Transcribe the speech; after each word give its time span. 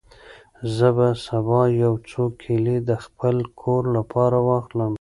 زه 0.75 0.87
به 0.97 1.07
سبا 1.25 1.61
یو 1.83 1.93
څو 2.09 2.23
کیلې 2.41 2.77
د 2.89 2.91
خپل 3.03 3.35
کور 3.61 3.83
لپاره 3.97 4.37
واخلم. 4.47 4.89